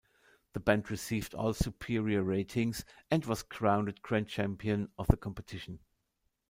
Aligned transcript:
The 0.53 0.59
band 0.59 0.89
received 0.89 1.35
all 1.35 1.53
superior 1.53 2.23
ratings 2.23 2.83
and 3.11 3.23
was 3.23 3.43
crowned 3.43 4.01
Grand 4.01 4.27
Champion 4.29 4.89
of 4.97 5.05
the 5.05 5.15
competition. 5.15 5.77